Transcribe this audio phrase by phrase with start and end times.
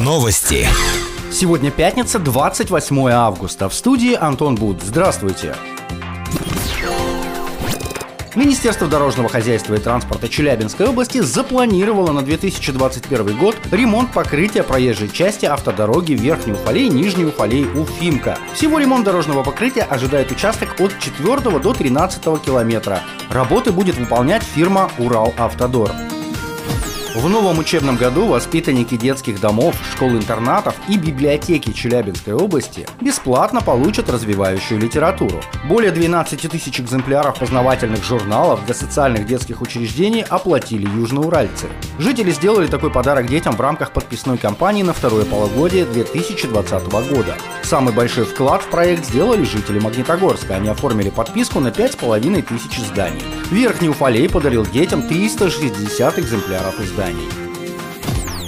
[0.00, 0.66] Новости.
[1.30, 3.68] Сегодня пятница, 28 августа.
[3.68, 4.82] В студии Антон Буд.
[4.82, 5.54] Здравствуйте.
[8.34, 15.46] Министерство дорожного хозяйства и транспорта Челябинской области запланировало на 2021 год ремонт покрытия проезжей части
[15.46, 18.38] автодороги Верхний Уфалей, Нижний Уфалей, Уфимка.
[18.54, 23.00] Всего ремонт дорожного покрытия ожидает участок от 4 до 13 километра.
[23.30, 25.92] Работы будет выполнять фирма «Урал Автодор».
[27.14, 34.80] В новом учебном году воспитанники детских домов, школ-интернатов и библиотеки Челябинской области бесплатно получат развивающую
[34.80, 35.42] литературу.
[35.68, 41.66] Более 12 тысяч экземпляров познавательных журналов для социальных детских учреждений оплатили южноуральцы.
[41.98, 47.36] Жители сделали такой подарок детям в рамках подписной кампании на второе полугодие 2020 года.
[47.62, 50.54] Самый большой вклад в проект сделали жители Магнитогорска.
[50.54, 53.22] Они оформили подписку на 5,5 тысяч изданий.
[53.50, 57.51] Верхний Уфалей подарил детям 360 экземпляров изданий zdań.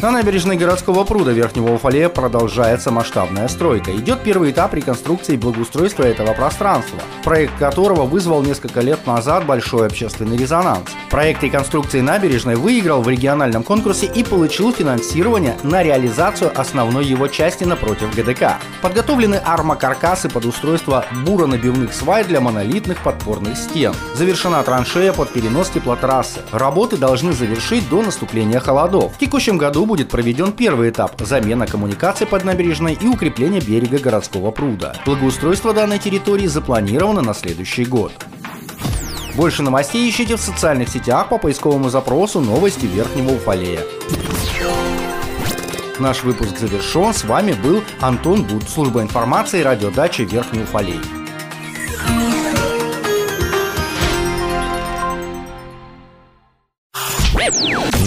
[0.00, 3.90] На набережной городского пруда Верхнего Уфалея продолжается масштабная стройка.
[3.96, 9.88] Идет первый этап реконструкции и благоустройства этого пространства, проект которого вызвал несколько лет назад большой
[9.88, 10.88] общественный резонанс.
[11.10, 17.64] Проект реконструкции набережной выиграл в региональном конкурсе и получил финансирование на реализацию основной его части
[17.64, 18.58] напротив ГДК.
[18.82, 23.94] Подготовлены армокаркасы под устройство буронабивных свай для монолитных подпорных стен.
[24.14, 26.38] Завершена траншея под перенос теплотрассы.
[26.52, 29.16] Работы должны завершить до наступления холодов.
[29.16, 34.52] В текущем году будет проведен первый этап– замена коммуникаций под набережной и укрепление берега городского
[34.52, 34.94] пруда.
[35.04, 38.12] Благоустройство данной территории запланировано на следующий год.
[39.34, 43.80] Больше новостей ищите в социальных сетях по поисковому запросу «Новости Верхнего Уфалея».
[45.98, 47.12] Наш выпуск завершен.
[47.12, 51.17] С вами был Антон Буд, служба информации радиодачи Верхний Уфалей.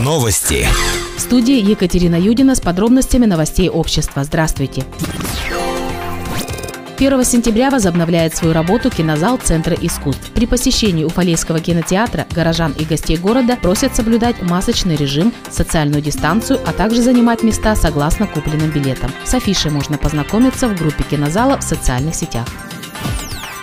[0.00, 0.66] Новости.
[1.14, 4.24] В студии Екатерина Юдина с подробностями новостей общества.
[4.24, 4.84] Здравствуйте.
[6.96, 10.30] 1 сентября возобновляет свою работу кинозал Центра искусств.
[10.34, 16.72] При посещении Уфалейского кинотеатра горожан и гостей города просят соблюдать масочный режим, социальную дистанцию, а
[16.72, 19.12] также занимать места согласно купленным билетам.
[19.26, 22.46] С афишей можно познакомиться в группе кинозала в социальных сетях.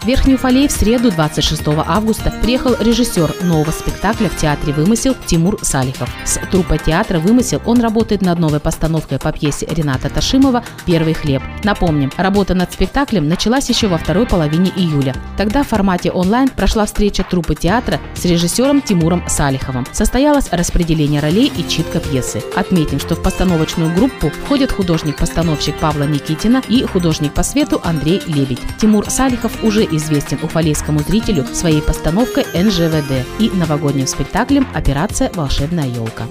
[0.00, 5.58] В Верхний Уфалей в среду 26 августа приехал режиссер нового спектакля в театре «Вымысел» Тимур
[5.60, 6.08] Салихов.
[6.24, 11.42] С труппой театра «Вымысел» он работает над новой постановкой по пьесе Рената Ташимова «Первый хлеб».
[11.64, 15.14] Напомним, работа над спектаклем началась еще во второй половине июля.
[15.36, 19.86] Тогда в формате онлайн прошла встреча труппы театра с режиссером Тимуром Салиховым.
[19.92, 22.42] Состоялось распределение ролей и читка пьесы.
[22.56, 28.60] Отметим, что в постановочную группу входят художник-постановщик Павла Никитина и художник по свету Андрей Лебедь.
[28.80, 36.24] Тимур Салихов уже известен уфалейскому зрителю своей постановкой НЖВД и новогодним спектаклем «Операция «Волшебная елка».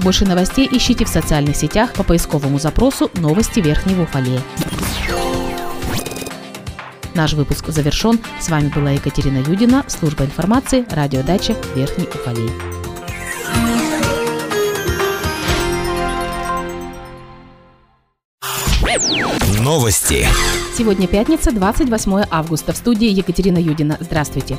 [0.00, 4.40] Больше новостей ищите в социальных сетях по поисковому запросу «Новости Верхнего Уфалея».
[7.14, 8.18] Наш выпуск завершен.
[8.40, 12.79] С вами была Екатерина Юдина, служба информации, радиодача Верхний Уфалей.
[19.70, 20.26] Новости.
[20.76, 22.72] Сегодня пятница, 28 августа.
[22.72, 23.98] В студии Екатерина Юдина.
[24.00, 24.58] Здравствуйте.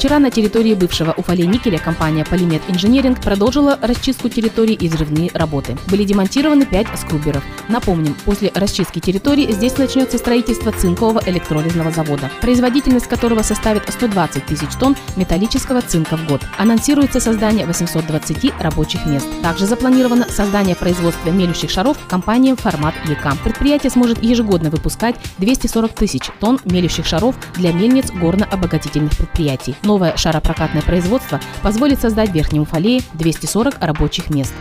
[0.00, 5.76] Вчера на территории бывшего Уфалей никеля компания Полимет Инженеринг продолжила расчистку территории и взрывные работы.
[5.88, 7.44] Были демонтированы 5 скруберов.
[7.68, 14.68] Напомним, после расчистки территории здесь начнется строительство цинкового электролизного завода, производительность которого составит 120 тысяч
[14.80, 16.40] тонн металлического цинка в год.
[16.56, 19.26] Анонсируется создание 820 рабочих мест.
[19.42, 23.34] Также запланировано создание производства мелющих шаров компанией формат ЕК.
[23.44, 29.76] Предприятие сможет ежегодно выпускать 240 тысяч тонн мелющих шаров для мельниц горно-обогатительных предприятий.
[29.90, 34.54] Новое шаропрокатное производство позволит создать в Верхнем Уфалее 240 рабочих мест.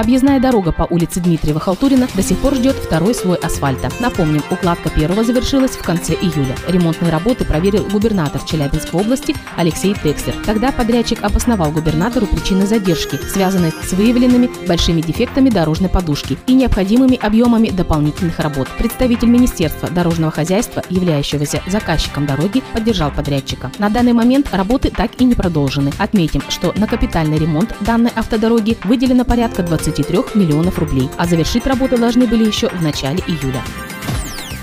[0.00, 3.90] Объездная дорога по улице Дмитриева-Халтурина до сих пор ждет второй слой асфальта.
[4.00, 6.56] Напомним, укладка первого завершилась в конце июля.
[6.66, 10.34] Ремонтные работы проверил губернатор Челябинской области Алексей Текстер.
[10.46, 17.18] Тогда подрядчик обосновал губернатору причины задержки, связанные с выявленными большими дефектами дорожной подушки и необходимыми
[17.22, 18.68] объемами дополнительных работ.
[18.78, 23.70] Представитель Министерства дорожного хозяйства, являющегося заказчиком дороги, поддержал подрядчика.
[23.76, 25.92] На данный момент работы так и не продолжены.
[25.98, 31.66] Отметим, что на капитальный ремонт данной автодороги выделено порядка 20 23 миллионов рублей, а завершить
[31.66, 33.62] работы должны были еще в начале июля.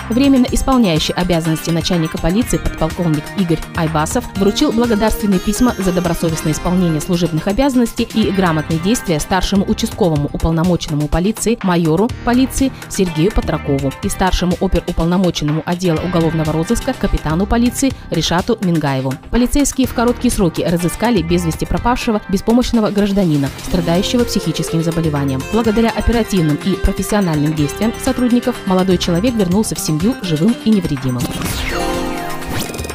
[0.09, 7.48] Временно исполняющий обязанности начальника полиции подполковник Игорь Айбасов вручил благодарственные письма за добросовестное исполнение служебных
[7.48, 15.62] обязанностей и грамотные действия старшему участковому уполномоченному полиции майору полиции Сергею Патракову и старшему оперуполномоченному
[15.65, 19.13] отдела уголовного розыска капитану полиции Ришату Мингаеву.
[19.30, 25.42] Полицейские в короткие сроки разыскали без вести пропавшего беспомощного гражданина, страдающего психическим заболеванием.
[25.51, 31.24] Благодаря оперативным и профессиональным действиям сотрудников молодой человек вернулся в семью живым и невредимым.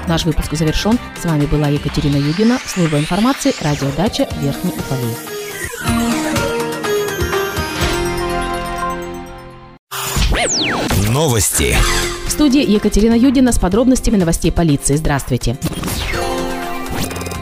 [0.09, 0.99] Наш выпуск завершен.
[1.21, 5.17] С вами была Екатерина Юдина, служба информации, радиодача Верхний Уфалей.
[11.09, 11.77] Новости.
[12.27, 14.97] В студии Екатерина Юдина с подробностями новостей полиции.
[14.97, 15.59] Здравствуйте.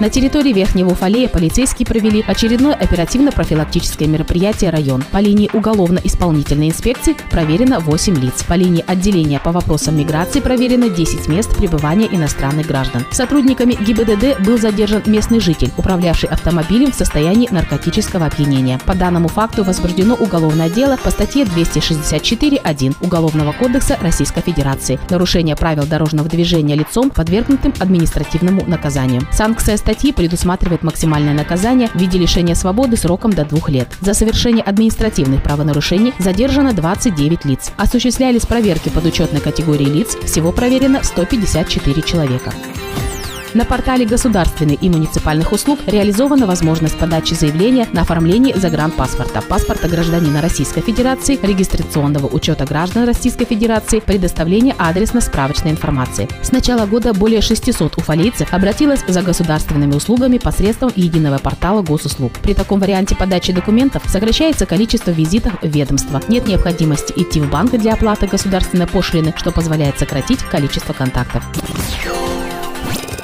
[0.00, 5.04] На территории Верхнего Уфалея полицейские провели очередное оперативно-профилактическое мероприятие «Район».
[5.12, 8.42] По линии уголовно-исполнительной инспекции проверено 8 лиц.
[8.44, 13.04] По линии отделения по вопросам миграции проверено 10 мест пребывания иностранных граждан.
[13.10, 18.80] Сотрудниками ГИБДД был задержан местный житель, управлявший автомобилем в состоянии наркотического опьянения.
[18.86, 24.98] По данному факту возбуждено уголовное дело по статье 264.1 Уголовного кодекса Российской Федерации.
[25.10, 29.28] Нарушение правил дорожного движения лицом, подвергнутым административному наказанию.
[29.30, 33.88] Санкция статьи предусматривает максимальное наказание в виде лишения свободы сроком до двух лет.
[34.00, 37.72] За совершение административных правонарушений задержано 29 лиц.
[37.76, 40.16] Осуществлялись проверки под учетной категории лиц.
[40.24, 42.52] Всего проверено 154 человека.
[43.52, 50.40] На портале государственных и муниципальных услуг реализована возможность подачи заявления на оформление загранпаспорта, паспорта гражданина
[50.40, 56.28] Российской Федерации, регистрационного учета граждан Российской Федерации, предоставления адресно-справочной информации.
[56.44, 62.32] С начала года более 600 уфалейцев обратилось за государственными услугами посредством единого портала госуслуг.
[62.42, 66.22] При таком варианте подачи документов сокращается количество визитов в ведомство.
[66.28, 71.42] Нет необходимости идти в банк для оплаты государственной пошлины, что позволяет сократить количество контактов.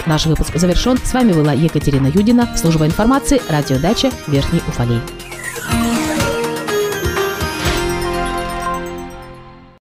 [0.07, 0.99] Наш выпуск завершен.
[0.99, 5.01] С вами была Екатерина Юдина, служба информации, радиодача Верхний Уфалей.